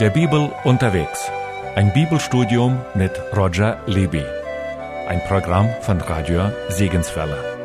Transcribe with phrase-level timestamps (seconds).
[0.00, 1.28] Der Bibel unterwegs.
[1.74, 4.22] Ein Bibelstudium mit Roger Libby.
[5.08, 7.57] Ein Programm von Radio Segenswelle.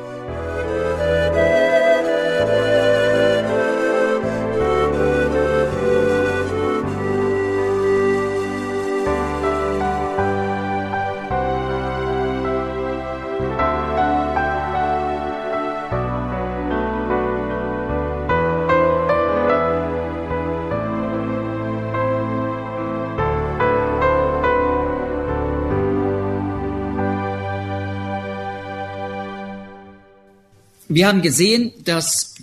[30.95, 32.35] Wir haben gesehen, dass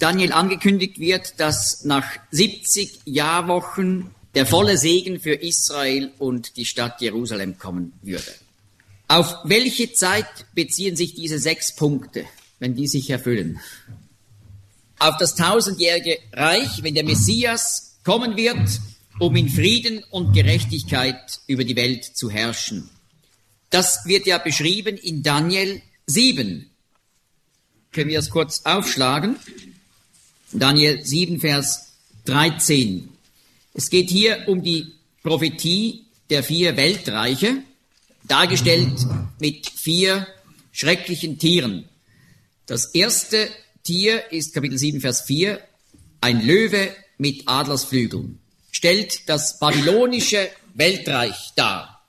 [0.00, 7.00] Daniel angekündigt wird, dass nach 70 Jahrwochen der volle Segen für Israel und die Stadt
[7.00, 8.34] Jerusalem kommen würde.
[9.06, 12.24] Auf welche Zeit beziehen sich diese sechs Punkte,
[12.58, 13.60] wenn die sich erfüllen?
[14.98, 18.80] Auf das tausendjährige Reich, wenn der Messias kommen wird,
[19.20, 22.90] um in Frieden und Gerechtigkeit über die Welt zu herrschen.
[23.70, 26.71] Das wird ja beschrieben in Daniel 7,
[27.92, 29.36] können wir es kurz aufschlagen.
[30.52, 31.92] Daniel 7, Vers
[32.24, 33.08] 13.
[33.74, 37.62] Es geht hier um die Prophetie der vier Weltreiche,
[38.24, 39.06] dargestellt
[39.38, 40.26] mit vier
[40.72, 41.88] schrecklichen Tieren.
[42.66, 43.50] Das erste
[43.82, 45.60] Tier ist Kapitel 7, Vers 4,
[46.20, 48.38] ein Löwe mit Adlersflügeln,
[48.70, 52.04] stellt das babylonische Weltreich dar.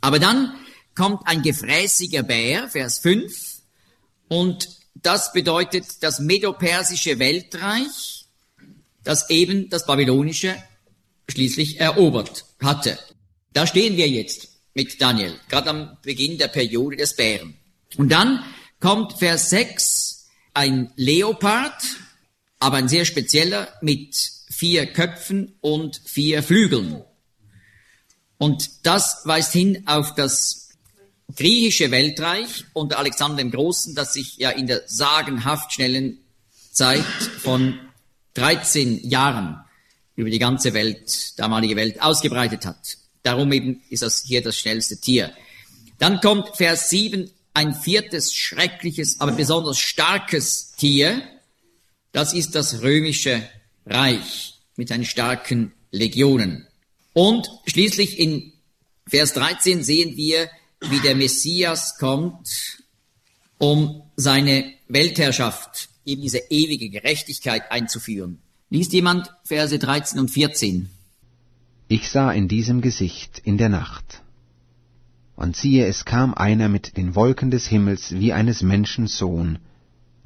[0.00, 0.54] Aber dann
[0.94, 3.47] kommt ein gefräßiger Bär, Vers 5,
[4.28, 8.26] und das bedeutet das medopersische Weltreich,
[9.04, 10.56] das eben das babylonische
[11.28, 12.98] schließlich erobert hatte.
[13.52, 17.56] Da stehen wir jetzt mit Daniel, gerade am Beginn der Periode des Bären.
[17.96, 18.44] Und dann
[18.80, 21.82] kommt Vers 6, ein Leopard,
[22.58, 24.16] aber ein sehr spezieller mit
[24.50, 27.02] vier Köpfen und vier Flügeln.
[28.36, 30.67] Und das weist hin auf das
[31.34, 36.18] griechische Weltreich unter Alexander dem Großen, das sich ja in der sagenhaft schnellen
[36.72, 37.04] Zeit
[37.42, 37.78] von
[38.34, 39.60] 13 Jahren
[40.16, 42.98] über die ganze Welt, damalige Welt ausgebreitet hat.
[43.22, 45.32] Darum eben ist das hier das schnellste Tier.
[45.98, 51.22] Dann kommt Vers 7, ein viertes schreckliches, aber besonders starkes Tier.
[52.12, 53.42] Das ist das römische
[53.84, 56.66] Reich mit seinen starken Legionen.
[57.12, 58.52] Und schließlich in
[59.08, 60.48] Vers 13 sehen wir
[60.80, 62.82] wie der Messias kommt,
[63.58, 68.38] um seine Weltherrschaft, eben diese ewige Gerechtigkeit einzuführen.
[68.70, 70.88] Liest jemand Verse 13 und 14?
[71.88, 74.22] Ich sah in diesem Gesicht in der Nacht.
[75.36, 79.58] Und siehe, es kam einer mit den Wolken des Himmels wie eines Menschen Sohn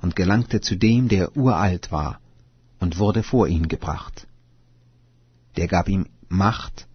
[0.00, 2.20] und gelangte zu dem, der uralt war,
[2.80, 4.26] und wurde vor ihn gebracht.
[5.56, 6.88] Der gab ihm Macht,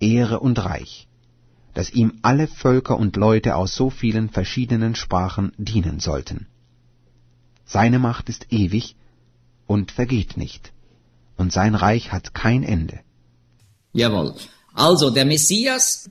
[0.00, 1.08] Ehre und Reich
[1.74, 6.46] dass ihm alle Völker und Leute aus so vielen verschiedenen Sprachen dienen sollten.
[7.64, 8.96] Seine Macht ist ewig
[9.66, 10.72] und vergeht nicht,
[11.36, 13.00] und sein Reich hat kein Ende.
[13.92, 14.34] Jawohl.
[14.74, 16.10] Also der Messias,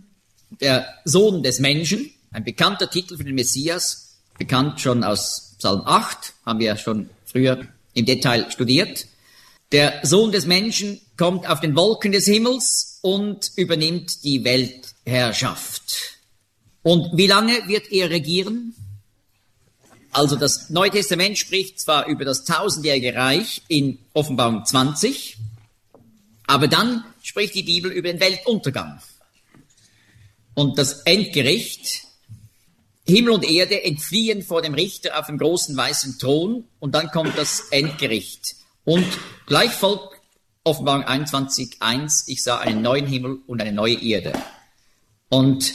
[0.60, 6.34] der Sohn des Menschen, ein bekannter Titel für den Messias, bekannt schon aus Psalm 8,
[6.46, 9.06] haben wir schon früher im Detail studiert.
[9.72, 16.18] Der Sohn des Menschen kommt auf den Wolken des Himmels und übernimmt die Welt Herrschaft.
[16.84, 18.76] Und wie lange wird er regieren?
[20.12, 25.38] Also das Neue Testament spricht zwar über das tausendjährige Reich in Offenbarung 20,
[26.48, 29.02] aber dann spricht die Bibel über den Weltuntergang.
[30.54, 32.04] Und das Endgericht,
[33.08, 37.38] Himmel und Erde entfliehen vor dem Richter auf dem großen weißen Thron und dann kommt
[37.38, 38.56] das Endgericht.
[38.84, 39.06] Und
[39.46, 40.20] gleich folgt
[40.64, 44.34] Offenbarung 21.1, ich sah einen neuen Himmel und eine neue Erde.
[45.30, 45.74] Und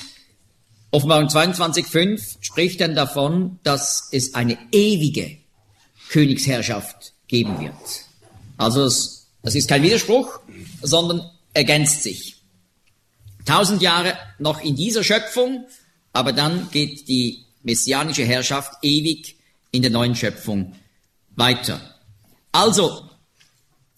[0.91, 5.39] Offenbarung 22.5 spricht dann davon, dass es eine ewige
[6.09, 7.75] Königsherrschaft geben wird.
[8.57, 10.41] Also das, das ist kein Widerspruch,
[10.83, 12.37] sondern ergänzt sich.
[13.45, 15.67] Tausend Jahre noch in dieser Schöpfung,
[16.13, 19.37] aber dann geht die messianische Herrschaft ewig
[19.73, 20.75] in der neuen Schöpfung
[21.35, 21.96] weiter.
[22.57, 23.03] Also,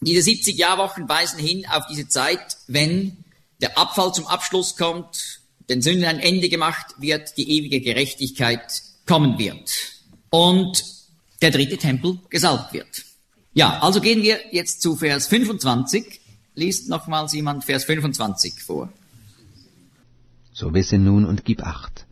[0.00, 3.18] diese 70 Jahrwochen weisen hin auf diese Zeit, wenn
[3.60, 9.38] der Abfall zum Abschluss kommt, den Sünden ein Ende gemacht wird, die ewige Gerechtigkeit kommen
[9.38, 9.70] wird
[10.30, 10.84] und
[11.40, 13.04] der dritte Tempel gesalbt wird.
[13.54, 16.20] Ja, also gehen wir jetzt zu Vers 25.
[16.56, 18.92] Liest nochmals jemand Vers 25 vor.
[20.52, 22.06] So wisse nun und gib acht.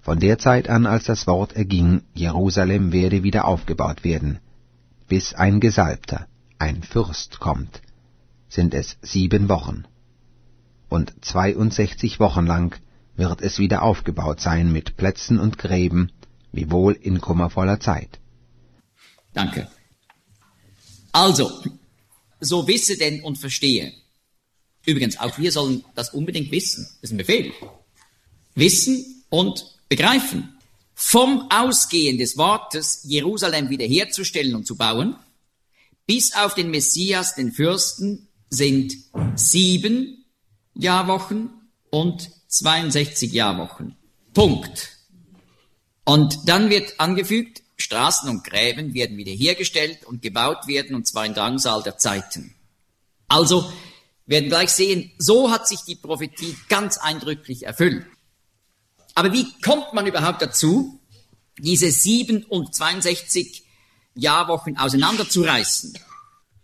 [0.00, 4.40] Von der Zeit an, als das Wort erging, Jerusalem werde wieder aufgebaut werden,
[5.08, 6.26] bis ein Gesalbter,
[6.58, 7.82] ein Fürst kommt,
[8.48, 9.84] sind es sieben Wochen.
[10.88, 12.78] Und 62 Wochen lang
[13.16, 16.12] wird es wieder aufgebaut sein mit Plätzen und Gräben,
[16.52, 18.20] wiewohl in kummervoller Zeit.
[19.32, 19.68] Danke.
[21.12, 21.50] Also,
[22.40, 23.92] so wisse denn und verstehe.
[24.84, 26.84] Übrigens, auch wir sollen das unbedingt wissen.
[27.00, 27.52] Das ist ein Befehl.
[28.54, 30.51] Wissen und begreifen.
[31.04, 35.16] Vom Ausgehen des Wortes, Jerusalem wiederherzustellen und zu bauen,
[36.06, 38.94] bis auf den Messias, den Fürsten, sind
[39.34, 40.24] sieben
[40.74, 41.50] Jahrwochen
[41.90, 43.96] und 62 Jahrwochen.
[44.32, 44.96] Punkt.
[46.04, 51.34] Und dann wird angefügt, Straßen und Gräben werden wiederhergestellt und gebaut werden, und zwar in
[51.34, 52.54] Drangsal der Zeiten.
[53.26, 53.70] Also
[54.24, 58.06] werden gleich sehen, so hat sich die Prophetie ganz eindrücklich erfüllt.
[59.14, 61.00] Aber wie kommt man überhaupt dazu,
[61.58, 63.64] diese sieben und 62
[64.14, 65.98] Jahrwochen auseinanderzureißen?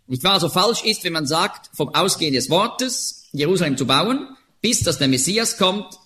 [0.06, 0.40] Nicht wahr?
[0.40, 4.98] So falsch ist, wenn man sagt, vom Ausgehen des Wortes, Jerusalem zu bauen, bis dass
[4.98, 5.98] der Messias kommt,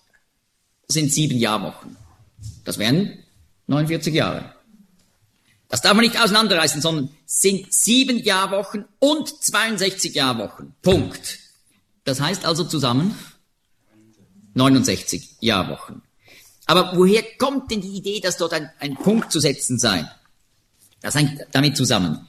[0.89, 1.97] sind sieben Jahrwochen.
[2.65, 3.23] Das wären
[3.69, 4.55] 49 Jahre.
[5.69, 10.75] Das darf man nicht auseinanderreißen, sondern sind sieben Jahrwochen und 62 Jahrwochen.
[10.83, 11.39] Punkt.
[12.05, 13.17] Das heißt also zusammen
[14.55, 16.03] 69 Jahrwochen.
[16.67, 20.09] Aber woher kommt denn die Idee, dass dort ein, ein Punkt zu setzen sei?
[21.01, 22.29] Das hängt damit zusammen.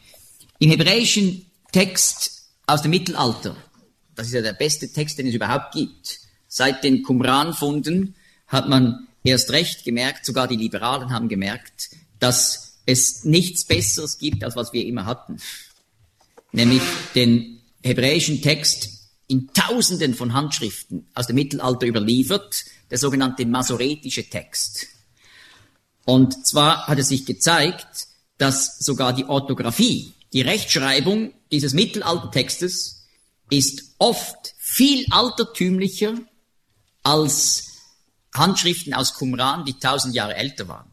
[0.59, 3.55] Im hebräischen Text aus dem Mittelalter,
[4.15, 8.15] das ist ja der beste Text, den es überhaupt gibt, seit den Qumran-Funden
[8.47, 11.89] hat man erst recht gemerkt, sogar die Liberalen haben gemerkt,
[12.19, 15.37] dass es nichts Besseres gibt, als was wir immer hatten.
[16.51, 16.81] Nämlich
[17.15, 18.92] den hebräischen Text
[19.33, 24.85] in Tausenden von Handschriften aus dem Mittelalter überliefert, der sogenannte masoretische Text.
[26.05, 28.07] Und zwar hat es sich gezeigt,
[28.37, 33.07] dass sogar die Orthographie, die Rechtschreibung dieses Mittelaltertextes
[33.49, 36.13] ist oft viel altertümlicher
[37.01, 37.71] als
[38.35, 40.91] Handschriften aus Qumran, die tausend Jahre älter waren.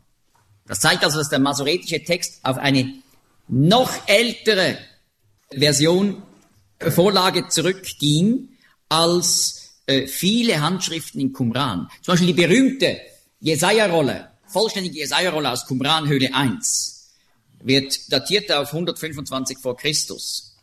[0.66, 3.02] Das zeigt also, dass der masoretische Text auf eine
[3.48, 4.78] noch ältere
[5.50, 6.22] Version
[6.88, 8.48] Vorlage zurückging
[8.88, 11.88] als äh, viele Handschriften in Qumran.
[12.02, 13.00] Zum Beispiel die berühmte
[13.40, 17.10] Jesaja-Rolle, vollständige Jesaja-Rolle aus Qumran, Höhle 1,
[17.62, 20.56] wird datiert auf 125 vor Christus.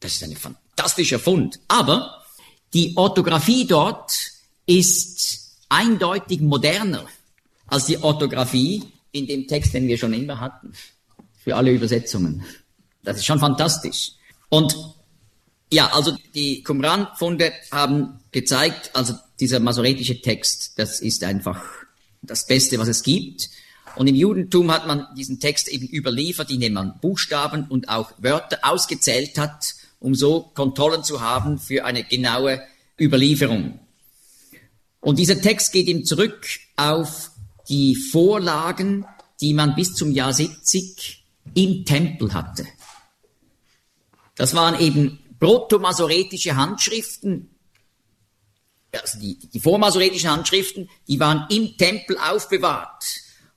[0.00, 1.60] Das ist ein fantastischer Fund.
[1.68, 2.24] Aber
[2.74, 4.16] die Orthographie dort
[4.66, 7.06] ist eindeutig moderner
[7.66, 8.82] als die Orthographie
[9.12, 10.72] in dem Text, den wir schon immer hatten.
[11.42, 12.44] Für alle Übersetzungen.
[13.02, 14.12] Das ist schon fantastisch.
[14.48, 14.76] Und
[15.72, 21.62] ja, also die Qumran-Funde haben gezeigt, also dieser masoretische Text, das ist einfach
[22.22, 23.50] das Beste, was es gibt.
[23.96, 28.58] Und im Judentum hat man diesen Text eben überliefert, indem man Buchstaben und auch Wörter
[28.62, 32.62] ausgezählt hat, um so Kontrollen zu haben für eine genaue
[32.98, 33.80] Überlieferung.
[35.00, 36.46] Und dieser Text geht ihm zurück
[36.76, 37.30] auf
[37.68, 39.06] die Vorlagen,
[39.40, 42.66] die man bis zum Jahr 70 im Tempel hatte.
[44.34, 47.50] Das waren eben protomasoretische Handschriften,
[48.92, 53.04] also die, die vormasoretischen Handschriften, die waren im Tempel aufbewahrt.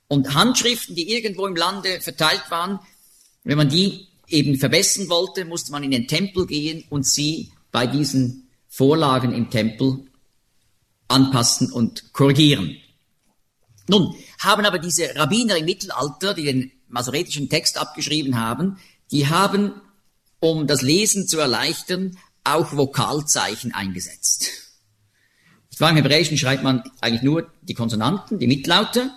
[0.08, 2.80] Und Handschriften, die irgendwo im Lande verteilt waren,
[3.44, 7.88] wenn man die eben verbessern wollte, musste man in den Tempel gehen und sie bei
[7.88, 10.06] diesen Vorlagen im Tempel
[11.08, 12.78] anpassen und korrigieren.
[13.88, 18.78] Nun, haben aber diese Rabbiner im Mittelalter, die den masoretischen Text abgeschrieben haben,
[19.12, 19.74] die haben,
[20.44, 24.50] um das Lesen zu erleichtern, auch Vokalzeichen eingesetzt.
[25.70, 29.10] Zwar im Hebräischen schreibt man eigentlich nur die Konsonanten, die Mitlaute,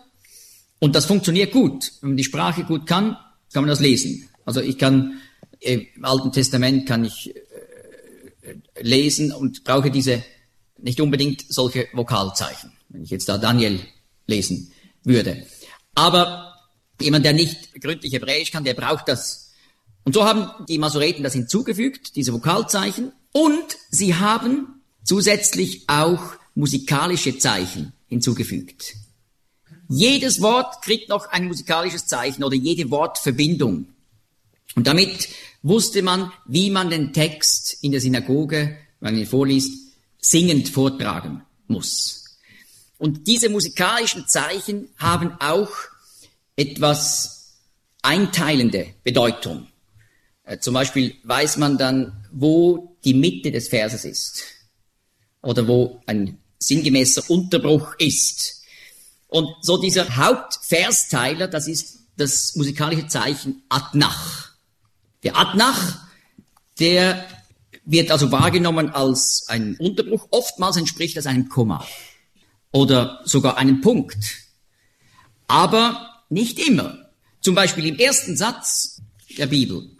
[0.78, 1.90] und das funktioniert gut.
[2.00, 3.16] Wenn man die Sprache gut kann,
[3.52, 4.28] kann man das lesen.
[4.44, 5.20] Also ich kann,
[5.58, 10.22] im Alten Testament kann ich äh, lesen und brauche diese,
[10.78, 12.72] nicht unbedingt solche Vokalzeichen.
[12.88, 13.80] Wenn ich jetzt da Daniel
[14.28, 14.70] lesen
[15.02, 15.44] würde.
[15.96, 16.54] Aber
[17.00, 19.45] jemand, der nicht gründlich Hebräisch kann, der braucht das.
[20.06, 23.10] Und so haben die Masoreten das hinzugefügt, diese Vokalzeichen.
[23.32, 28.94] Und sie haben zusätzlich auch musikalische Zeichen hinzugefügt.
[29.88, 33.88] Jedes Wort kriegt noch ein musikalisches Zeichen oder jede Wortverbindung.
[34.76, 35.28] Und damit
[35.62, 39.72] wusste man, wie man den Text in der Synagoge, wenn man ihn vorliest,
[40.18, 42.38] singend vortragen muss.
[42.96, 45.70] Und diese musikalischen Zeichen haben auch
[46.54, 47.56] etwas
[48.02, 49.66] einteilende Bedeutung.
[50.46, 54.44] Äh, zum Beispiel weiß man dann, wo die Mitte des Verses ist
[55.42, 58.62] oder wo ein sinngemäßer Unterbruch ist.
[59.28, 64.52] Und so dieser Hauptversteiler, das ist das musikalische Zeichen Adnach.
[65.22, 66.06] Der Adnach,
[66.78, 67.26] der
[67.84, 70.28] wird also wahrgenommen als ein Unterbruch.
[70.30, 71.84] Oftmals entspricht das einem Komma
[72.70, 74.16] oder sogar einem Punkt.
[75.48, 77.10] Aber nicht immer.
[77.40, 79.02] Zum Beispiel im ersten Satz
[79.36, 79.95] der Bibel.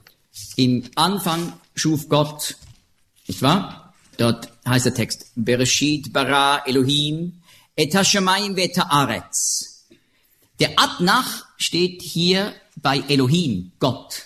[0.57, 2.57] Im Anfang schuf Gott,
[3.27, 3.95] nicht wahr?
[4.17, 7.43] Dort heißt der Text, Bereshit bara Elohim
[7.75, 9.87] et hashamayim vet haaretz.
[10.59, 14.23] Der Adnach steht hier bei Elohim, Gott.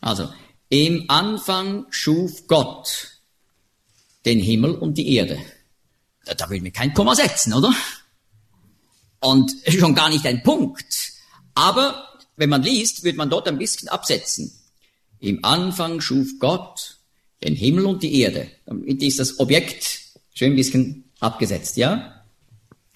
[0.00, 0.32] Also,
[0.68, 3.20] im Anfang schuf Gott
[4.24, 5.38] den Himmel und die Erde.
[6.24, 7.74] Da, da will mir kein Komma setzen, oder?
[9.20, 11.12] Und schon gar nicht ein Punkt.
[11.54, 14.59] Aber wenn man liest, wird man dort ein bisschen absetzen.
[15.20, 16.98] Im Anfang schuf Gott
[17.44, 18.50] den Himmel und die Erde.
[18.66, 20.00] Damit ist das Objekt
[20.34, 22.24] schön ein bisschen abgesetzt, ja?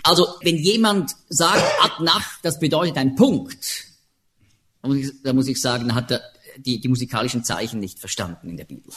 [0.03, 3.87] Also, wenn jemand sagt, ad nach, das bedeutet ein Punkt,
[4.83, 6.21] da muss ich, da muss ich sagen, dann hat er
[6.59, 8.93] die, die musikalischen Zeichen nicht verstanden in der Bibel.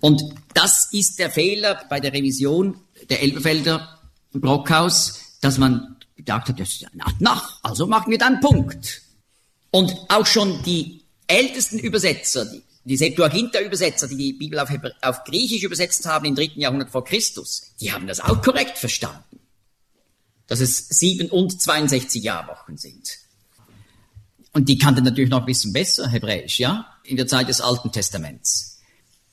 [0.00, 0.22] Und
[0.54, 2.76] das ist der Fehler bei der Revision
[3.08, 4.00] der Elberfelder
[4.32, 9.02] Brockhaus, dass man gedacht hat, das ist ad nach, also machen wir da einen Punkt.
[9.70, 10.99] Und auch schon die
[11.30, 14.70] ältesten Übersetzer, die, die Septuaginta-Übersetzer, die die Bibel auf,
[15.02, 19.40] auf Griechisch übersetzt haben im dritten Jahrhundert vor Christus, die haben das auch korrekt verstanden.
[20.46, 23.18] Dass es sieben und 62 Jahrwochen sind.
[24.52, 27.92] Und die kannten natürlich noch ein bisschen besser Hebräisch, ja, in der Zeit des Alten
[27.92, 28.80] Testaments.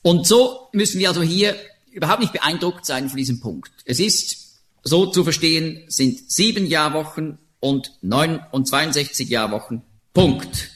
[0.04, 1.56] Und so müssen wir also hier
[1.92, 3.72] überhaupt nicht beeindruckt sein von diesem Punkt.
[3.86, 9.82] Es ist so zu verstehen, sind sieben Jahrwochen und neun und 62 Jahrwochen
[10.14, 10.70] Punkt.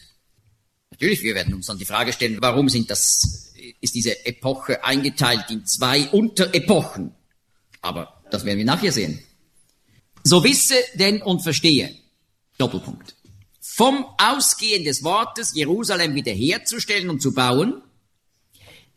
[1.01, 5.45] Natürlich, wir werden uns dann die Frage stellen, warum sind das, ist diese Epoche eingeteilt
[5.49, 7.15] in zwei Unterepochen?
[7.81, 9.19] Aber das werden wir nachher sehen.
[10.23, 11.97] So wisse denn und verstehe.
[12.59, 13.15] Doppelpunkt.
[13.59, 17.81] Vom Ausgehen des Wortes, Jerusalem wiederherzustellen und zu bauen,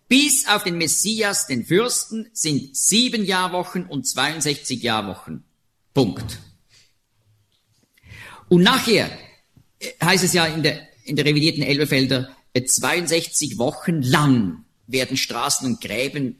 [0.07, 5.43] bis auf den Messias, den Fürsten, sind sieben Jahrwochen und 62 Jahrwochen.
[5.95, 6.39] Punkt.
[8.51, 9.11] Und nachher
[10.03, 15.67] heißt es ja in der, in der revidierten Elberfelder, 62 äh, Wochen lang werden Straßen
[15.67, 16.39] und Gräben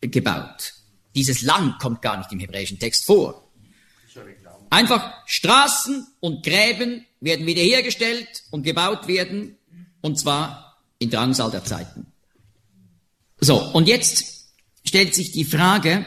[0.00, 0.74] gebaut.
[1.14, 3.50] Dieses lang kommt gar nicht im hebräischen Text vor.
[4.70, 9.56] Einfach Straßen und Gräben werden wiederhergestellt und gebaut werden,
[10.00, 12.06] und zwar in Drangsal der Zeiten.
[13.40, 14.48] So, und jetzt
[14.86, 16.04] stellt sich die Frage,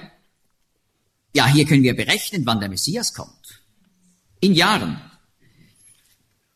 [1.33, 3.61] ja, hier können wir berechnen, wann der Messias kommt.
[4.39, 5.01] In Jahren.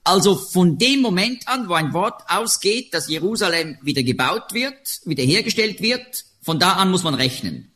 [0.04, 5.82] Also von dem Moment an, wo ein Wort ausgeht, dass Jerusalem wieder gebaut wird, wiederhergestellt
[5.82, 7.72] wird, von da an muss man rechnen.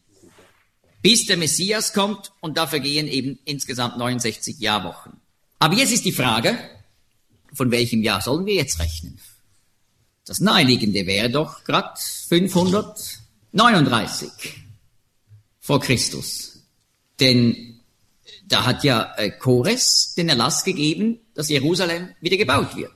[1.03, 5.21] Bis der Messias kommt und da vergehen eben insgesamt 69 Jahrwochen.
[5.59, 6.57] Aber jetzt ist die Frage,
[7.53, 9.19] von welchem Jahr sollen wir jetzt rechnen?
[10.25, 14.31] Das Naheliegende wäre doch grad 539
[15.59, 16.63] vor Christus.
[17.19, 17.74] Denn
[18.47, 22.91] da hat ja äh, Chores den Erlass gegeben, dass Jerusalem wieder gebaut wird.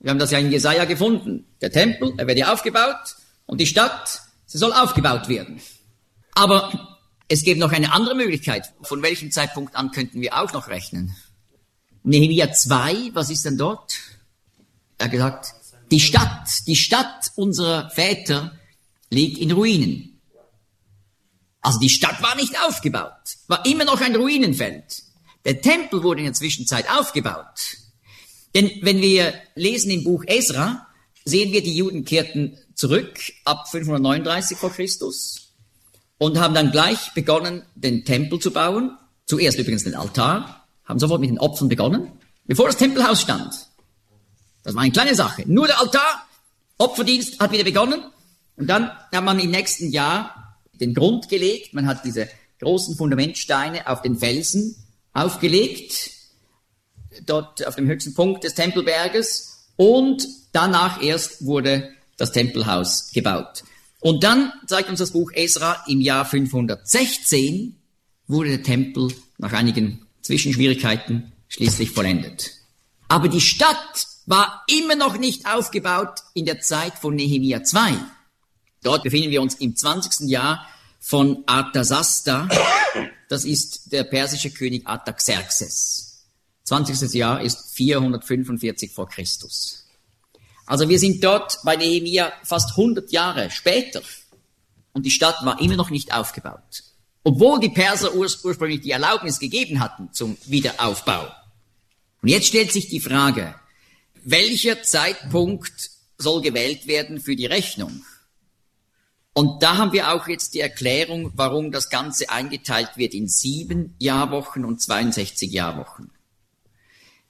[0.00, 1.46] Wir haben das ja in Jesaja gefunden.
[1.60, 3.16] Der Tempel, er wird ja aufgebaut
[3.46, 5.60] und die Stadt, sie soll aufgebaut werden.
[6.34, 8.72] Aber es gibt noch eine andere Möglichkeit.
[8.82, 11.14] Von welchem Zeitpunkt an könnten wir auch noch rechnen?
[12.04, 13.98] Nehemiah 2, was ist denn dort?
[14.98, 15.54] Er hat gesagt,
[15.90, 18.58] die Stadt, die Stadt unserer Väter
[19.10, 20.17] liegt in Ruinen.
[21.60, 25.02] Also die Stadt war nicht aufgebaut, war immer noch ein Ruinenfeld.
[25.44, 27.76] Der Tempel wurde in der Zwischenzeit aufgebaut.
[28.54, 30.86] Denn wenn wir lesen im Buch Esra,
[31.24, 35.54] sehen wir, die Juden kehrten zurück ab 539 vor Christus
[36.18, 38.96] und haben dann gleich begonnen, den Tempel zu bauen.
[39.26, 42.12] Zuerst übrigens den Altar, haben sofort mit den Opfern begonnen,
[42.46, 43.54] bevor das Tempelhaus stand.
[44.62, 45.44] Das war eine kleine Sache.
[45.46, 46.26] Nur der Altar,
[46.78, 48.02] Opferdienst hat wieder begonnen
[48.56, 50.47] und dann hat man im nächsten Jahr
[50.80, 52.28] den Grund gelegt, man hat diese
[52.60, 54.76] großen Fundamentsteine auf den Felsen
[55.12, 56.10] aufgelegt,
[57.26, 63.62] dort auf dem höchsten Punkt des Tempelberges und danach erst wurde das Tempelhaus gebaut.
[64.00, 67.76] Und dann zeigt uns das Buch Esra im Jahr 516
[68.26, 72.52] wurde der Tempel nach einigen Zwischenschwierigkeiten schließlich vollendet.
[73.08, 77.94] Aber die Stadt war immer noch nicht aufgebaut in der Zeit von Nehemia 2.
[78.82, 80.28] Dort befinden wir uns im 20.
[80.28, 80.66] Jahr
[81.00, 82.48] von Arthasasta.
[83.28, 86.24] Das ist der persische König Artaxerxes.
[86.64, 87.14] 20.
[87.14, 89.84] Jahr ist 445 vor Christus.
[90.66, 94.02] Also wir sind dort bei Nehemia fast 100 Jahre später.
[94.92, 96.82] Und die Stadt war immer noch nicht aufgebaut.
[97.24, 101.30] Obwohl die Perser urs ursprünglich die Erlaubnis gegeben hatten zum Wiederaufbau.
[102.22, 103.54] Und jetzt stellt sich die Frage,
[104.24, 108.02] welcher Zeitpunkt soll gewählt werden für die Rechnung?
[109.38, 113.94] Und da haben wir auch jetzt die Erklärung, warum das Ganze eingeteilt wird in sieben
[114.00, 116.10] Jahrwochen und 62 Jahrwochen.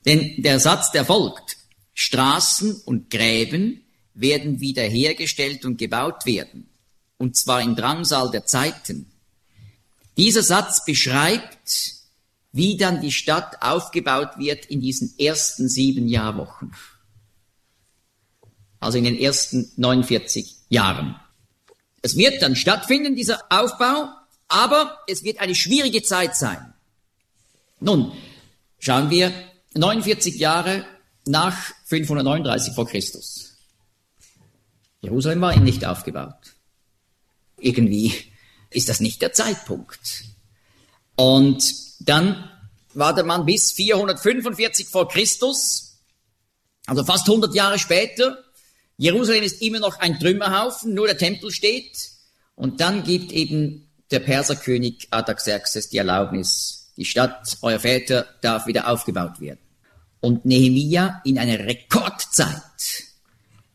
[0.07, 1.59] Denn der Satz, der folgt,
[1.93, 3.83] Straßen und Gräben
[4.15, 6.71] werden wiederhergestellt und gebaut werden,
[7.19, 9.11] und zwar im Drangsal der Zeiten.
[10.17, 11.93] Dieser Satz beschreibt,
[12.53, 16.75] wie dann die Stadt aufgebaut wird in diesen ersten sieben Jahrwochen.
[18.81, 21.21] Also in den ersten 49 Jahren.
[22.03, 24.09] Es wird dann stattfinden, dieser Aufbau,
[24.49, 26.73] aber es wird eine schwierige Zeit sein.
[27.81, 28.13] Nun,
[28.79, 29.33] schauen wir
[29.75, 30.85] 49 Jahre
[31.27, 33.57] nach 539 vor Christus.
[35.01, 36.55] Jerusalem war nicht aufgebaut.
[37.59, 38.13] Irgendwie
[38.71, 40.25] ist das nicht der Zeitpunkt.
[41.15, 42.51] Und dann
[42.95, 45.99] war der Mann bis 445 vor Christus,
[46.87, 48.43] also fast 100 Jahre später,
[48.99, 51.97] Jerusalem ist immer noch ein Trümmerhaufen, nur der Tempel steht.
[52.57, 58.89] Und dann gibt eben der Perserkönig Artaxerxes die Erlaubnis, die Stadt euer Väter darf wieder
[58.89, 59.61] aufgebaut werden.
[60.21, 63.05] Und Nehemia in einer Rekordzeit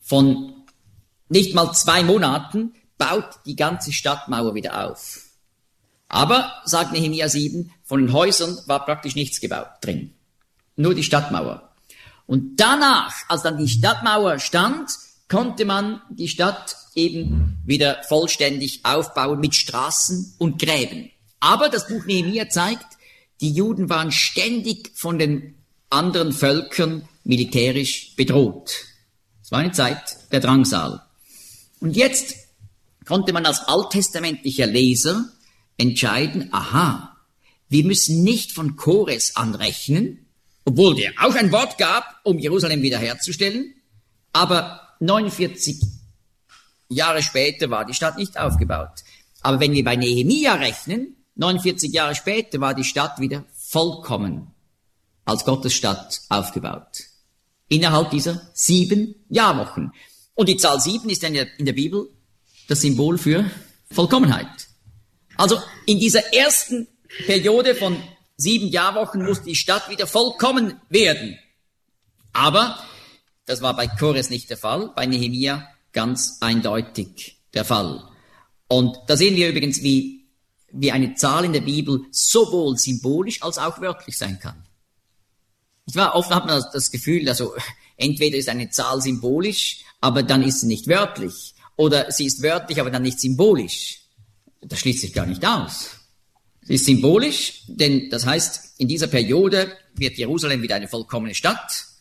[0.01, 0.65] von
[1.29, 5.21] nicht mal zwei Monaten baut die ganze Stadtmauer wieder auf.
[6.09, 10.13] Aber, sagt Nehemia 7, von den Häusern war praktisch nichts gebaut drin.
[10.75, 11.73] Nur die Stadtmauer.
[12.27, 14.91] Und danach, als dann die Stadtmauer stand,
[15.33, 21.09] konnte man die Stadt eben wieder vollständig aufbauen mit Straßen und Gräben.
[21.39, 22.85] Aber das Buch Nehemiah zeigt,
[23.41, 25.55] die Juden waren ständig von den
[25.89, 28.75] anderen Völkern militärisch bedroht.
[29.41, 31.01] Es war eine Zeit der Drangsal.
[31.79, 32.35] Und jetzt
[33.03, 35.25] konnte man als alttestamentlicher Leser
[35.77, 37.17] entscheiden, aha,
[37.69, 40.27] wir müssen nicht von Chores anrechnen,
[40.63, 43.73] obwohl der auch ein Wort gab, um Jerusalem wiederherzustellen,
[44.31, 45.81] aber 49
[46.87, 49.03] Jahre später war die Stadt nicht aufgebaut.
[49.41, 54.53] Aber wenn wir bei Nehemia rechnen, 49 Jahre später war die Stadt wieder vollkommen
[55.25, 57.03] als Gottes Stadt aufgebaut.
[57.67, 59.91] Innerhalb dieser sieben Jahrwochen.
[60.35, 62.09] Und die Zahl sieben ist in der, in der Bibel
[62.67, 63.49] das Symbol für
[63.91, 64.67] Vollkommenheit.
[65.35, 66.87] Also in dieser ersten
[67.25, 67.97] Periode von
[68.37, 71.37] sieben Jahrwochen muss die Stadt wieder vollkommen werden.
[72.31, 72.79] Aber
[73.45, 78.03] das war bei Chores nicht der Fall, bei Nehemia ganz eindeutig der Fall.
[78.67, 80.25] Und da sehen wir übrigens, wie,
[80.71, 84.65] wie eine Zahl in der Bibel sowohl symbolisch als auch wörtlich sein kann.
[85.85, 87.53] Ich war, oft hat man das Gefühl, also
[87.97, 91.53] entweder ist eine Zahl symbolisch, aber dann ist sie nicht wörtlich.
[91.75, 93.99] Oder sie ist wörtlich, aber dann nicht symbolisch.
[94.61, 95.91] Das schließt sich gar nicht aus.
[96.61, 101.92] Sie ist symbolisch, denn das heißt, in dieser Periode wird Jerusalem wieder eine vollkommene Stadt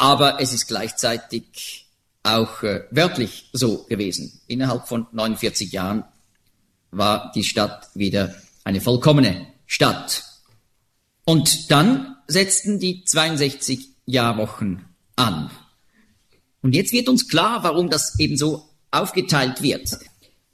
[0.00, 1.86] aber es ist gleichzeitig
[2.22, 4.40] auch äh, wörtlich so gewesen.
[4.46, 6.04] Innerhalb von 49 Jahren
[6.90, 8.34] war die Stadt wieder
[8.64, 10.24] eine vollkommene Stadt.
[11.24, 14.86] Und dann setzten die 62 Jahrwochen
[15.16, 15.50] an.
[16.62, 19.98] Und jetzt wird uns klar, warum das eben so aufgeteilt wird.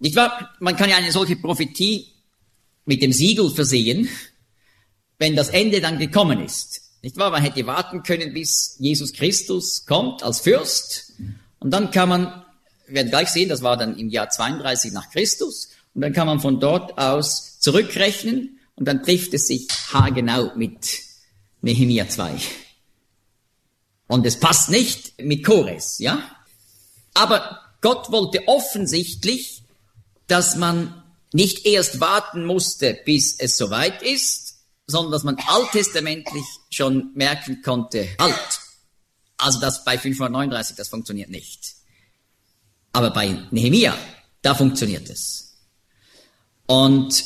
[0.01, 0.57] Nicht wahr?
[0.59, 2.09] Man kann ja eine solche Prophetie
[2.85, 4.09] mit dem Siegel versehen,
[5.19, 6.86] wenn das Ende dann gekommen ist.
[7.07, 7.31] Nicht wahr?
[7.31, 11.13] Man hätte warten können, bis Jesus Christus kommt als Fürst.
[11.61, 12.45] Und dann kann man,
[12.89, 15.69] wir werden gleich sehen, das war dann im Jahr 32 nach Christus.
[15.95, 20.99] Und dann kann man von dort aus zurückrechnen und dann trifft es sich haargenau mit
[21.61, 22.41] Nehemia 2.
[24.09, 26.29] Und es passt nicht mit Chores, ja?
[27.15, 29.63] Aber Gott wollte offensichtlich,
[30.27, 34.46] dass man nicht erst warten musste, bis es soweit ist,
[34.87, 38.61] sondern dass man alttestamentlich schon merken konnte, halt.
[39.39, 41.75] Also das bei 539, das funktioniert nicht.
[42.93, 43.97] Aber bei Nehemia,
[44.43, 45.59] da funktioniert es.
[46.67, 47.25] Und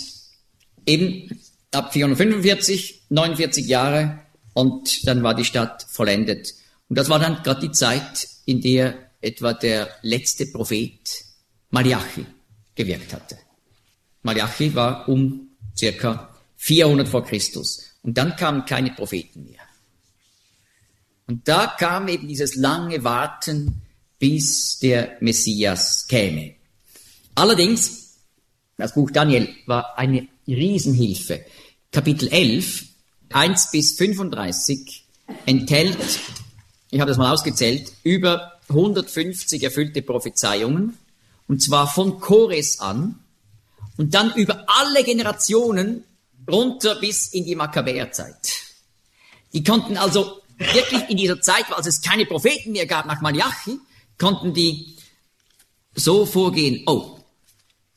[0.86, 4.20] eben ab 445, 49 Jahre
[4.54, 6.54] und dann war die Stadt vollendet.
[6.88, 11.24] Und das war dann gerade die Zeit, in der etwa der letzte Prophet
[11.70, 12.26] Malachi
[12.74, 13.38] gewirkt hatte.
[14.22, 16.29] Malachi war um circa
[16.60, 17.82] 400 vor Christus.
[18.02, 19.62] Und dann kamen keine Propheten mehr.
[21.26, 23.82] Und da kam eben dieses lange Warten,
[24.18, 26.54] bis der Messias käme.
[27.34, 28.16] Allerdings,
[28.76, 31.44] das Buch Daniel war eine Riesenhilfe.
[31.92, 32.84] Kapitel 11,
[33.30, 35.04] 1 bis 35
[35.46, 35.98] enthält,
[36.90, 40.98] ich habe das mal ausgezählt, über 150 erfüllte Prophezeiungen,
[41.48, 43.18] und zwar von Chores an,
[43.96, 46.04] und dann über alle Generationen
[46.50, 48.62] runter bis in die Makkabäerzeit.
[49.52, 53.78] Die konnten also wirklich in dieser Zeit, als es keine Propheten mehr gab nach Malachi,
[54.18, 54.96] konnten die
[55.94, 57.20] so vorgehen, oh,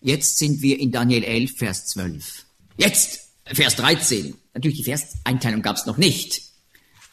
[0.04, 2.46] Jetzt sind wir in Daniel 11, Vers 12.
[2.76, 4.36] Jetzt, Vers 13.
[4.54, 6.42] Natürlich, die Verseinteilung gab es noch nicht.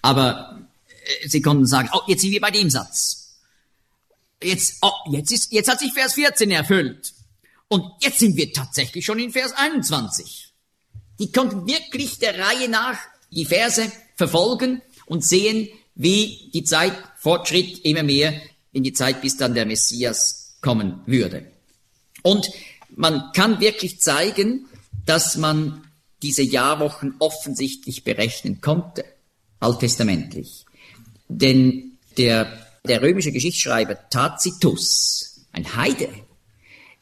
[0.03, 0.66] Aber
[1.22, 3.37] äh, sie konnten sagen, oh, jetzt sind wir bei dem Satz.
[4.42, 7.14] Jetzt, oh, jetzt ist, jetzt hat sich Vers 14 erfüllt.
[7.68, 10.49] Und jetzt sind wir tatsächlich schon in Vers 21.
[11.20, 12.98] Die konnten wirklich der Reihe nach
[13.30, 18.40] die Verse verfolgen und sehen, wie die Zeit fortschritt immer mehr
[18.72, 21.46] in die Zeit, bis dann der Messias kommen würde.
[22.22, 22.48] Und
[22.96, 24.66] man kann wirklich zeigen,
[25.04, 25.85] dass man
[26.22, 29.04] diese Jahrwochen offensichtlich berechnen konnte,
[29.59, 30.64] alttestamentlich.
[31.28, 36.09] Denn der, der römische Geschichtsschreiber Tacitus, ein Heide,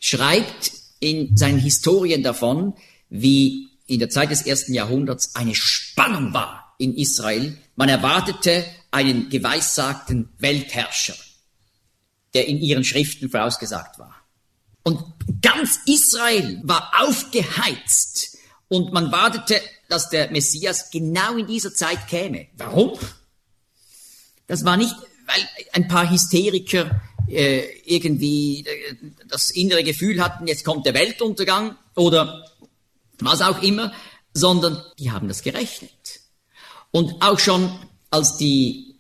[0.01, 2.75] schreibt in seinen Historien davon,
[3.11, 7.59] wie in der Zeit des ersten Jahrhunderts eine Spannung war in Israel.
[7.75, 11.17] Man erwartete einen geweissagten Weltherrscher,
[12.35, 14.15] der in ihren Schriften vorausgesagt war.
[14.85, 15.03] Und
[15.43, 22.47] ganz Israel war aufgeheizt und man wartete, dass der Messias genau in dieser Zeit käme.
[22.57, 22.99] Warum?
[24.47, 24.95] Das war nicht,
[25.27, 28.95] weil ein paar Hysteriker äh, irgendwie äh,
[29.27, 32.45] das innere Gefühl hatten, jetzt kommt der Weltuntergang oder
[33.21, 33.93] was auch immer,
[34.35, 36.21] sondern die haben das gerechnet.
[36.91, 37.71] Und auch schon
[38.11, 38.97] als die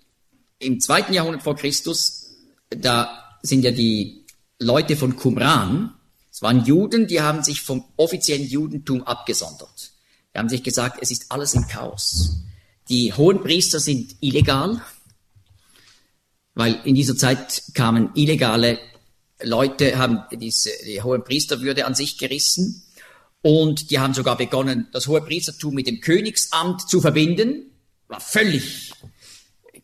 [0.59, 2.35] im zweiten Jahrhundert vor Christus,
[2.71, 4.25] da sind ja die
[4.59, 5.95] Leute von Qumran,
[6.31, 9.93] es waren Juden, die haben sich vom offiziellen Judentum abgesondert.
[10.33, 12.37] Die haben sich gesagt, es ist alles im Chaos.
[12.89, 14.81] Die hohen Priester sind illegal,
[16.55, 18.79] weil in dieser Zeit kamen illegale
[19.43, 22.85] Leute, haben diese, die hohe Priesterwürde an sich gerissen
[23.43, 27.71] und die haben sogar begonnen, das hohe Priestertum mit dem Königsamt zu verbinden.
[28.09, 28.93] War völlig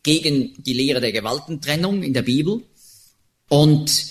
[0.03, 2.63] gegen die Lehre der Gewaltentrennung in der Bibel.
[3.47, 4.07] Und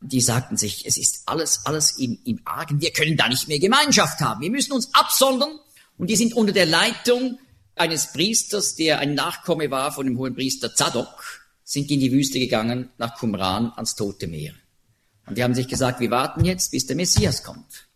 [0.00, 2.80] die sagten sich, es ist alles, alles im, im Argen.
[2.80, 4.42] Wir können da nicht mehr Gemeinschaft haben.
[4.42, 5.58] Wir müssen uns absondern.
[5.96, 7.38] Und die sind unter der Leitung
[7.76, 12.38] eines Priesters, der ein Nachkomme war von dem hohen Priester Zadok, sind in die Wüste
[12.38, 14.54] gegangen, nach Qumran, ans Tote Meer.
[15.26, 17.88] Und die haben sich gesagt, wir warten jetzt, bis der Messias kommt.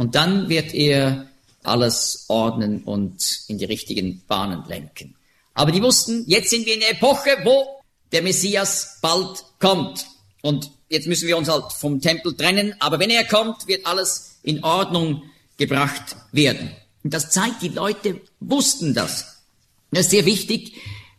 [0.00, 1.26] Und dann wird er
[1.62, 5.14] alles ordnen und in die richtigen Bahnen lenken.
[5.52, 10.06] Aber die wussten, jetzt sind wir in der Epoche, wo der Messias bald kommt.
[10.40, 14.38] Und jetzt müssen wir uns halt vom Tempel trennen, aber wenn er kommt, wird alles
[14.42, 15.22] in Ordnung
[15.58, 16.70] gebracht werden.
[17.04, 19.42] Und das zeigt, die Leute wussten das.
[19.90, 20.76] Das ist sehr wichtig,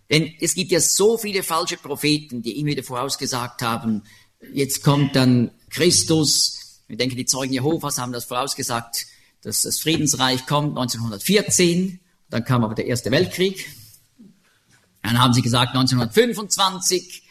[0.10, 4.02] denn es gibt ja so viele falsche Propheten, die immer wieder vorausgesagt haben,
[4.52, 6.61] jetzt kommt dann Christus,
[6.92, 9.06] ich denke, die Zeugen Jehovas haben das vorausgesagt,
[9.42, 12.00] dass das Friedensreich kommt 1914.
[12.30, 13.70] Dann kam aber der Erste Weltkrieg.
[15.02, 17.24] Dann haben sie gesagt 1925.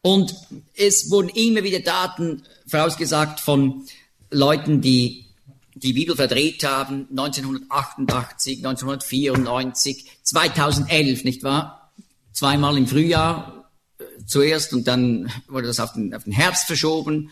[0.00, 0.34] Und
[0.74, 3.86] es wurden immer wieder Daten vorausgesagt von
[4.30, 5.26] Leuten, die
[5.74, 11.92] die Bibel verdreht haben, 1988, 1994, 2011, nicht wahr?
[12.32, 17.30] Zweimal im Frühjahr äh, zuerst und dann wurde das auf den, auf den Herbst verschoben.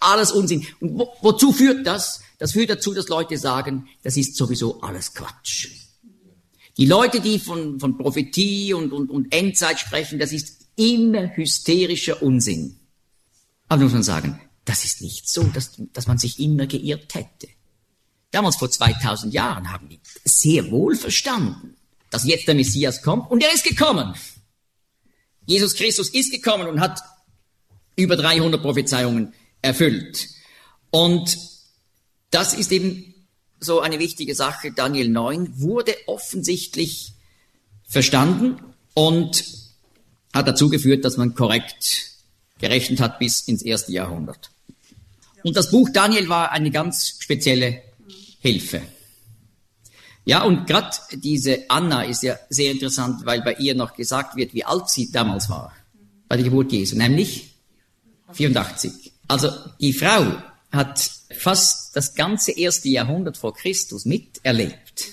[0.00, 0.66] Alles Unsinn.
[0.80, 2.22] Und wo, wozu führt das?
[2.38, 5.68] Das führt dazu, dass Leute sagen, das ist sowieso alles Quatsch.
[6.76, 12.22] Die Leute, die von, von Prophetie und, und, und Endzeit sprechen, das ist immer hysterischer
[12.22, 12.76] Unsinn.
[13.68, 17.48] Aber muss man sagen, das ist nicht so, dass, dass man sich immer geirrt hätte.
[18.30, 21.76] Damals vor 2000 Jahren haben die sehr wohl verstanden,
[22.10, 24.14] dass jetzt der Messias kommt und er ist gekommen.
[25.46, 27.02] Jesus Christus ist gekommen und hat
[27.96, 30.28] über 300 Prophezeiungen erfüllt.
[30.90, 31.36] Und
[32.30, 33.14] das ist eben
[33.58, 34.72] so eine wichtige Sache.
[34.72, 37.12] Daniel 9 wurde offensichtlich
[37.86, 38.60] verstanden
[38.94, 39.44] und
[40.32, 42.10] hat dazu geführt, dass man korrekt
[42.58, 44.50] gerechnet hat bis ins erste Jahrhundert.
[45.42, 47.82] Und das Buch Daniel war eine ganz spezielle
[48.40, 48.82] Hilfe.
[50.24, 54.54] Ja, und gerade diese Anna ist ja sehr interessant, weil bei ihr noch gesagt wird,
[54.54, 55.74] wie alt sie damals war,
[56.28, 57.54] bei der Geburt Jesu, nämlich
[58.32, 59.09] 84.
[59.30, 65.06] Also die Frau hat fast das ganze erste Jahrhundert vor Christus miterlebt.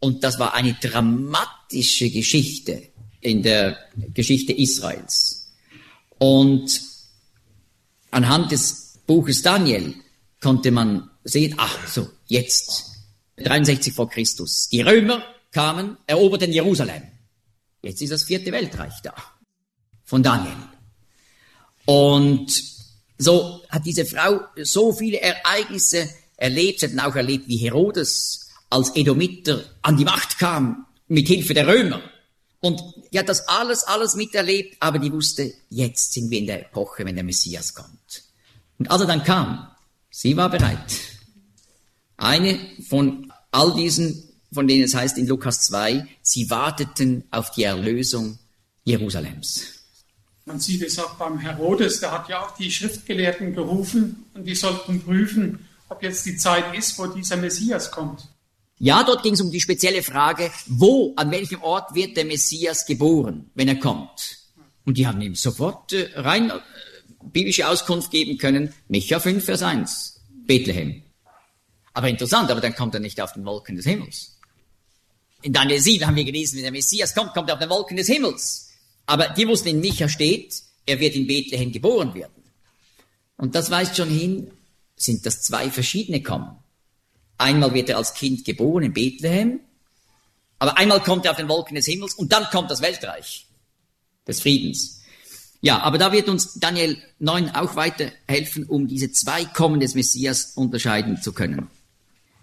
[0.00, 2.88] Und das war eine dramatische Geschichte
[3.20, 3.76] in der
[4.14, 5.52] Geschichte Israels.
[6.16, 6.80] Und
[8.12, 9.94] anhand des Buches Daniel
[10.40, 12.92] konnte man sehen, ach so, jetzt,
[13.36, 17.02] 63 vor Christus, die Römer kamen, eroberten Jerusalem.
[17.82, 19.12] Jetzt ist das vierte Weltreich da,
[20.02, 20.56] von Daniel.
[21.84, 22.75] Und
[23.18, 26.80] so hat diese Frau so viele Ereignisse erlebt.
[26.80, 31.66] Sie hat auch erlebt, wie Herodes als Edomiter an die Macht kam, mit Hilfe der
[31.66, 32.02] Römer.
[32.60, 36.62] Und die hat das alles, alles miterlebt, aber die wusste, jetzt sind wir in der
[36.62, 38.24] Epoche, wenn der Messias kommt.
[38.78, 39.68] Und als er dann kam,
[40.18, 40.98] Sie war bereit.
[42.16, 47.64] Eine von all diesen, von denen es heißt in Lukas 2, sie warteten auf die
[47.64, 48.38] Erlösung
[48.84, 49.75] Jerusalems.
[50.46, 54.54] Man sieht es auch beim Herodes, der hat ja auch die Schriftgelehrten gerufen und die
[54.54, 58.28] sollten prüfen, ob jetzt die Zeit ist, wo dieser Messias kommt.
[58.78, 62.86] Ja, dort ging es um die spezielle Frage, wo, an welchem Ort wird der Messias
[62.86, 64.38] geboren, wenn er kommt.
[64.84, 66.60] Und die haben ihm sofort äh, rein äh,
[67.24, 68.72] biblische Auskunft geben können.
[68.86, 71.02] Micha 5, Vers 1, Bethlehem.
[71.92, 74.38] Aber interessant, aber dann kommt er nicht auf den Wolken des Himmels.
[75.42, 77.96] In Daniel 7 haben wir gelesen, wenn der Messias kommt, kommt er auf den Wolken
[77.96, 78.65] des Himmels.
[79.06, 82.42] Aber die wussten in Micha steht, er wird in Bethlehem geboren werden.
[83.36, 84.50] Und das weist schon hin,
[84.96, 86.56] sind das zwei verschiedene Kommen.
[87.38, 89.60] Einmal wird er als Kind geboren in Bethlehem,
[90.58, 93.46] aber einmal kommt er auf den Wolken des Himmels und dann kommt das Weltreich
[94.26, 95.02] des Friedens.
[95.60, 100.52] Ja, aber da wird uns Daniel 9 auch weiterhelfen, um diese zwei Kommen des Messias
[100.54, 101.68] unterscheiden zu können.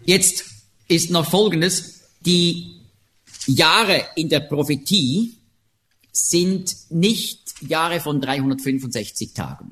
[0.06, 0.46] Jetzt
[0.88, 2.02] ist noch Folgendes.
[2.22, 2.80] Die
[3.48, 5.38] Jahre in der Prophetie
[6.14, 9.72] sind nicht Jahre von 365 Tagen.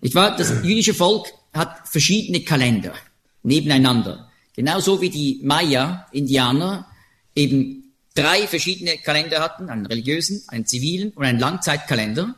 [0.00, 2.94] Ich war, das jüdische Volk hat verschiedene Kalender
[3.42, 4.30] nebeneinander.
[4.54, 6.86] Genauso wie die Maya-Indianer
[7.34, 12.36] eben drei verschiedene Kalender hatten, einen religiösen, einen zivilen und einen Langzeitkalender.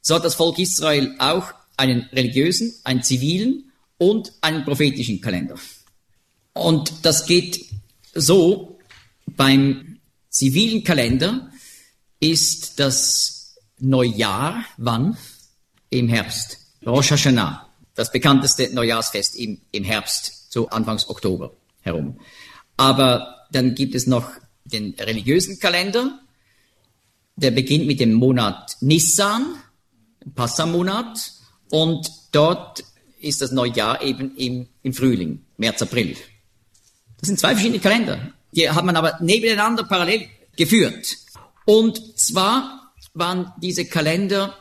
[0.00, 5.56] So hat das Volk Israel auch einen religiösen, einen zivilen und einen prophetischen Kalender.
[6.52, 7.66] Und das geht
[8.14, 8.78] so,
[9.26, 9.98] beim
[10.28, 11.49] zivilen Kalender
[12.20, 15.16] ist das Neujahr wann?
[15.88, 16.58] Im Herbst.
[16.86, 17.66] Rosh Hashanah.
[17.94, 22.20] Das bekannteste Neujahrsfest im, im Herbst, so Anfangs Oktober herum.
[22.76, 24.30] Aber dann gibt es noch
[24.64, 26.20] den religiösen Kalender.
[27.36, 29.56] Der beginnt mit dem Monat Nissan,
[30.34, 31.32] Passamonat.
[31.70, 32.84] Und dort
[33.18, 36.16] ist das Neujahr eben im, im Frühling, März, April.
[37.18, 38.32] Das sind zwei verschiedene Kalender.
[38.52, 41.16] Die hat man aber nebeneinander parallel geführt.
[41.70, 44.56] Und zwar waren diese Kalender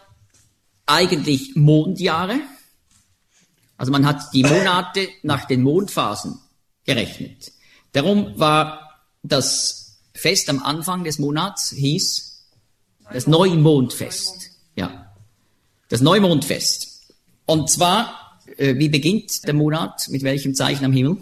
[0.85, 2.39] eigentlich Mondjahre.
[3.77, 6.39] Also man hat die Monate nach den Mondphasen
[6.85, 7.51] gerechnet.
[7.93, 12.45] Darum war das Fest am Anfang des Monats hieß
[13.11, 14.51] das Neumondfest.
[14.75, 15.11] Ja.
[15.87, 17.11] Das Neumondfest.
[17.47, 20.09] Und zwar, äh, wie beginnt der Monat?
[20.09, 21.17] Mit welchem Zeichen am Himmel?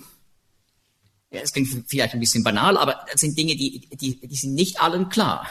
[1.32, 4.54] Ja, das klingt vielleicht ein bisschen banal, aber das sind Dinge, die, die, die sind
[4.54, 5.48] nicht allen klar.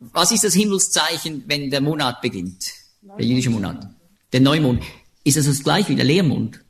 [0.00, 2.72] Was ist das Himmelszeichen, wenn der Monat beginnt?
[3.18, 3.88] Der jüdische Monat.
[4.32, 4.82] Der Neumond.
[5.22, 6.60] Ist das das gleiche wie der Leermond?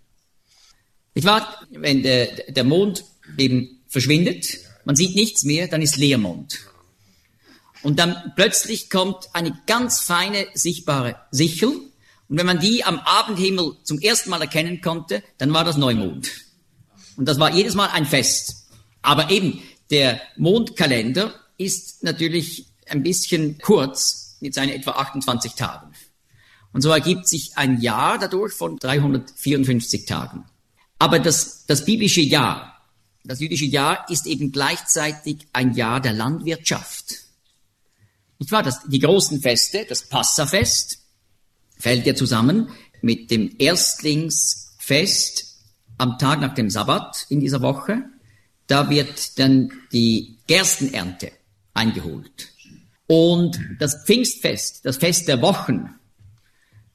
[1.15, 1.61] Ich wahr?
[1.71, 3.05] Wenn der, der Mond
[3.39, 6.59] eben verschwindet, man sieht nichts mehr, dann ist Leermond.
[7.83, 11.69] Und dann plötzlich kommt eine ganz feine, sichtbare Sichel.
[12.29, 16.31] Und wenn man die am Abendhimmel zum ersten Mal erkennen konnte, dann war das Neumond.
[17.17, 18.69] Und das war jedes Mal ein Fest.
[19.03, 25.93] Aber eben, der Mondkalender ist natürlich ein bisschen kurz mit seinen etwa 28 Tagen.
[26.73, 30.45] Und so ergibt sich ein Jahr dadurch von 354 Tagen.
[30.99, 32.83] Aber das, das biblische Jahr,
[33.25, 37.17] das jüdische Jahr ist eben gleichzeitig ein Jahr der Landwirtschaft.
[38.39, 38.63] Nicht wahr?
[38.63, 40.99] Das, die großen Feste, das Passafest,
[41.79, 42.71] fällt ja zusammen
[43.03, 45.55] mit dem Erstlingsfest
[45.99, 48.05] am Tag nach dem Sabbat in dieser Woche,
[48.67, 51.31] da wird dann die Gerstenernte
[51.73, 52.54] eingeholt.
[53.07, 55.95] Und das Pfingstfest, das Fest der Wochen,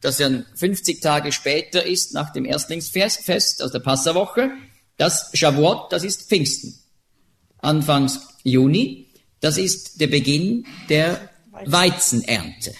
[0.01, 4.51] das dann 50 Tage später ist nach dem Erstlingsfest, aus der Passawoche,
[4.97, 6.79] das Shavuot, das ist Pfingsten.
[7.59, 9.07] Anfangs Juni,
[9.39, 11.29] das ist der Beginn der
[11.65, 12.73] Weizenernte.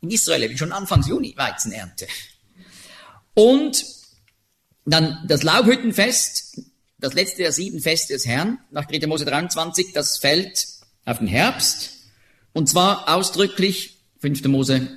[0.00, 2.06] In Israel schon Anfangs Juni Weizenernte.
[3.34, 3.84] Und
[4.84, 6.60] dann das Laubhüttenfest,
[6.98, 9.06] das letzte der sieben Feste des Herrn, nach 3.
[9.06, 10.66] Mose 23, das fällt
[11.04, 11.90] auf den Herbst.
[12.54, 14.44] Und zwar ausdrücklich, 5.
[14.44, 14.88] Mose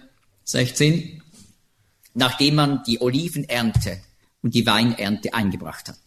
[0.44, 1.22] 16,
[2.14, 4.00] nachdem man die Olivenernte
[4.42, 5.98] und die Weinernte eingebracht hat.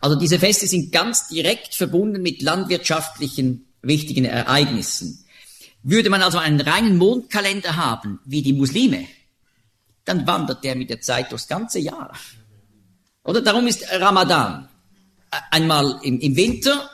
[0.00, 5.24] Also diese Feste sind ganz direkt verbunden mit landwirtschaftlichen wichtigen Ereignissen.
[5.82, 9.06] Würde man also einen reinen Mondkalender haben, wie die Muslime,
[10.04, 12.16] dann wandert der mit der Zeit durchs ganze Jahr.
[13.24, 14.68] Oder darum ist Ramadan
[15.50, 16.90] einmal im, im Winter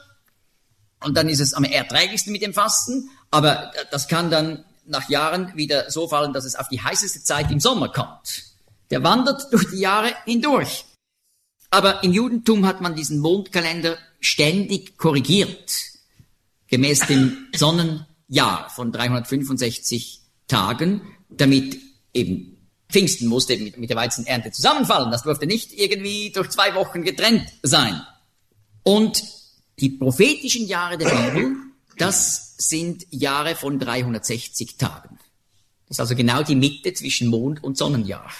[1.04, 5.56] und dann ist es am erträglichsten mit dem Fasten, aber das kann dann nach Jahren
[5.56, 8.44] wieder so fallen, dass es auf die heißeste Zeit im Sommer kommt.
[8.90, 10.84] Der wandert durch die Jahre hindurch.
[11.70, 15.72] Aber im Judentum hat man diesen Mondkalender ständig korrigiert,
[16.66, 21.78] gemäß dem Sonnenjahr von 365 Tagen, damit
[22.12, 22.56] eben
[22.90, 25.12] Pfingsten musste mit, mit der Weizenernte zusammenfallen.
[25.12, 28.00] Das durfte nicht irgendwie durch zwei Wochen getrennt sein.
[28.82, 29.22] Und
[29.78, 31.56] die prophetischen Jahre der Bibel,
[32.00, 35.18] das sind Jahre von 360 Tagen.
[35.86, 38.30] Das ist also genau die Mitte zwischen Mond und Sonnenjahr.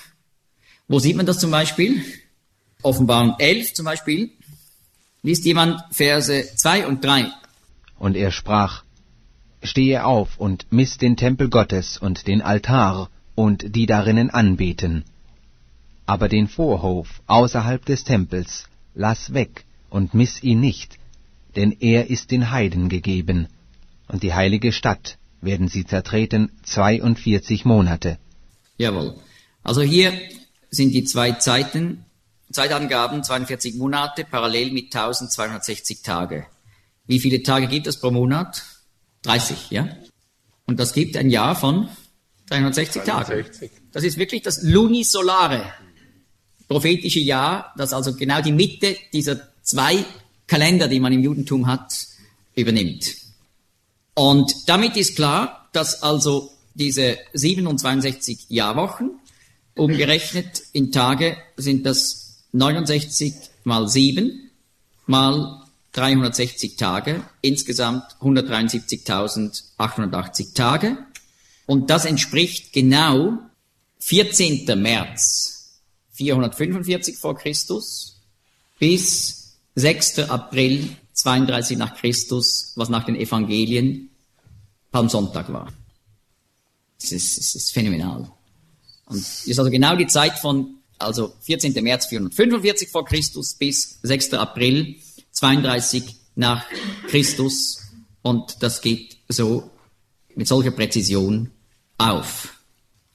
[0.89, 2.03] Wo sieht man das zum Beispiel?
[2.83, 4.31] Offenbarung 11 zum Beispiel.
[5.23, 7.27] Liest jemand Verse 2 und 3.
[7.99, 8.85] Und er sprach,
[9.63, 15.05] Stehe auf und miss den Tempel Gottes und den Altar und die darinnen anbeten.
[16.07, 21.00] Aber den Vorhof außerhalb des Tempels lass weg und miss ihn nicht,
[21.57, 23.49] denn er ist den Heiden gegeben,
[24.09, 28.19] und die heilige Stadt werden sie zertreten zweiundvierzig Monate.
[28.77, 29.15] Jawohl.
[29.63, 30.13] Also hier
[30.71, 32.05] sind die zwei Zeiten,
[32.51, 36.47] Zeitangaben, 42 Monate, parallel mit 1260 Tage.
[37.07, 38.65] Wie viele Tage gibt es pro Monat?
[39.23, 39.89] 30, ja?
[40.67, 41.89] Und das gibt ein Jahr von
[42.49, 43.45] 360 Tagen.
[43.93, 45.63] Das ist wirklich das lunisolare
[46.69, 50.05] prophetische Jahr, das also genau die Mitte dieser zwei
[50.51, 52.09] Kalender, die man im Judentum hat,
[52.57, 53.15] übernimmt.
[54.15, 59.13] Und damit ist klar, dass also diese 67 Jahrwochen,
[59.77, 63.33] umgerechnet in Tage, sind das 69
[63.63, 64.51] mal 7
[65.07, 70.99] mal 360 Tage, insgesamt 173.880 Tage.
[71.67, 73.39] Und das entspricht genau
[74.01, 74.67] 14.
[74.83, 75.79] März
[76.15, 78.17] 445 vor Christus
[78.81, 79.40] bis
[79.75, 80.21] 6.
[80.21, 84.11] April 32 nach Christus, was nach den Evangelien
[84.91, 85.73] Palmsonntag war.
[87.01, 88.31] Das ist, das ist phänomenal.
[89.07, 91.73] Und ist also genau die Zeit von, also 14.
[91.83, 94.35] März 445 vor Christus bis 6.
[94.35, 94.97] April
[95.33, 96.65] 32 nach
[97.09, 97.81] Christus.
[98.23, 99.71] Und das geht so
[100.35, 101.51] mit solcher Präzision
[101.99, 102.61] auf.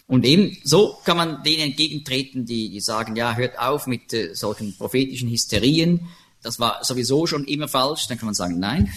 [0.07, 4.35] Und eben so kann man denen entgegentreten, die, die sagen, ja, hört auf mit äh,
[4.35, 6.07] solchen prophetischen Hysterien.
[6.45, 8.08] Das war sowieso schon immer falsch.
[8.08, 8.93] Dann kann man sagen, nein,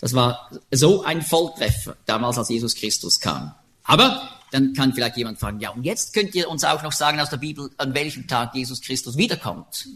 [0.00, 3.54] das war so ein Volltreffer damals, als Jesus Christus kam.
[3.84, 7.20] Aber dann kann vielleicht jemand fragen, ja, und jetzt könnt ihr uns auch noch sagen
[7.20, 9.86] aus der Bibel, an welchem Tag Jesus Christus wiederkommt.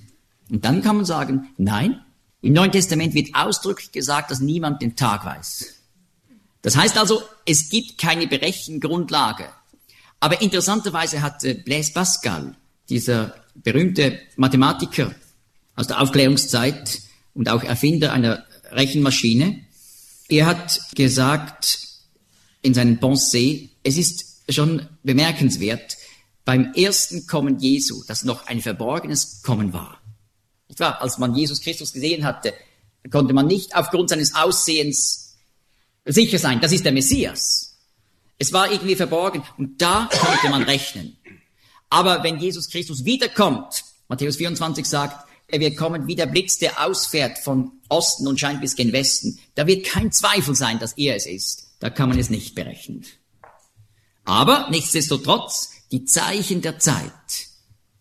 [0.51, 2.01] Und dann kann man sagen, nein,
[2.43, 5.67] im Neuen Testament wird ausdrücklich gesagt, dass niemand den Tag weiß.
[6.63, 9.49] Das heißt also, es gibt keine Berechengrundlage.
[10.21, 12.55] Aber interessanterweise hat Blaise Pascal,
[12.89, 15.13] dieser berühmte Mathematiker
[15.77, 17.01] aus der Aufklärungszeit
[17.35, 19.61] und auch Erfinder einer Rechenmaschine,
[20.29, 21.79] er hat gesagt
[22.63, 25.97] in seinen Pensées, es ist schon bemerkenswert,
[26.45, 30.01] beim ersten Kommen Jesu, dass noch ein verborgenes Kommen war.
[30.69, 31.01] Nicht wahr?
[31.01, 32.55] Als man Jesus Christus gesehen hatte,
[33.11, 35.37] konnte man nicht aufgrund seines Aussehens
[36.05, 37.79] sicher sein, das ist der Messias.
[38.39, 41.17] Es war irgendwie verborgen und da konnte man rechnen.
[41.89, 46.85] Aber wenn Jesus Christus wiederkommt, Matthäus 24 sagt, er wird kommen wie der Blitz, der
[46.85, 49.39] ausfährt von Osten und scheint bis gen Westen.
[49.55, 51.75] Da wird kein Zweifel sein, dass er es ist.
[51.81, 53.05] Da kann man es nicht berechnen.
[54.25, 57.13] Aber nichtsdestotrotz, die Zeichen der Zeit,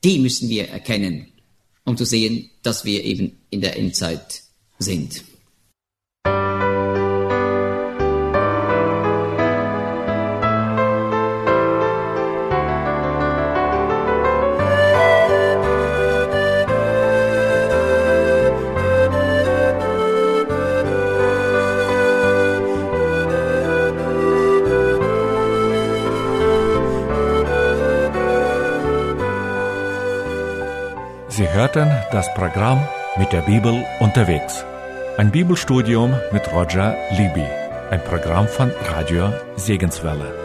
[0.04, 1.32] die müssen wir erkennen,
[1.84, 4.44] um zu sehen, dass wir eben in der Endzeit
[4.80, 5.24] sind.
[31.74, 32.80] Hörten das Programm
[33.18, 34.66] mit der Bibel unterwegs.
[35.18, 37.46] Ein Bibelstudium mit Roger Libby.
[37.90, 40.43] Ein Programm von Radio Segenswelle.